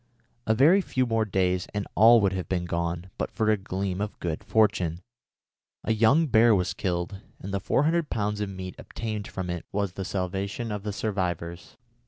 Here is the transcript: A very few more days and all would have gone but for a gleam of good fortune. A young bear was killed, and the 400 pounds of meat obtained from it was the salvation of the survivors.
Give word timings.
A 0.47 0.55
very 0.55 0.81
few 0.81 1.05
more 1.05 1.25
days 1.25 1.67
and 1.75 1.85
all 1.93 2.21
would 2.21 2.33
have 2.33 2.47
gone 2.49 3.11
but 3.19 3.29
for 3.29 3.51
a 3.51 3.55
gleam 3.55 4.01
of 4.01 4.19
good 4.19 4.43
fortune. 4.43 4.99
A 5.83 5.93
young 5.93 6.25
bear 6.25 6.55
was 6.55 6.73
killed, 6.73 7.21
and 7.39 7.53
the 7.53 7.59
400 7.59 8.09
pounds 8.09 8.41
of 8.41 8.49
meat 8.49 8.73
obtained 8.79 9.27
from 9.27 9.47
it 9.51 9.63
was 9.71 9.91
the 9.93 10.03
salvation 10.03 10.71
of 10.71 10.81
the 10.81 10.91
survivors. 10.91 11.77